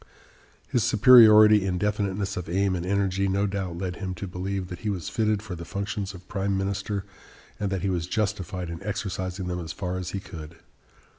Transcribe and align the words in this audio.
His 0.67 0.83
superiority 0.83 1.63
in 1.63 1.77
definiteness 1.77 2.35
of 2.35 2.49
aim 2.49 2.75
and 2.75 2.83
energy 2.87 3.27
no 3.27 3.45
doubt 3.45 3.77
led 3.77 3.97
him 3.97 4.15
to 4.15 4.25
believe 4.25 4.69
that 4.69 4.79
he 4.79 4.89
was 4.89 5.09
fitted 5.09 5.43
for 5.43 5.53
the 5.53 5.63
functions 5.63 6.15
of 6.15 6.27
prime 6.27 6.57
minister 6.57 7.05
and 7.59 7.71
that 7.71 7.83
he 7.83 7.89
was 7.91 8.07
justified 8.07 8.71
in 8.71 8.81
exercising 8.81 9.45
them 9.45 9.59
as 9.59 9.73
far 9.73 9.99
as 9.99 10.09
he 10.09 10.19
could. 10.19 10.55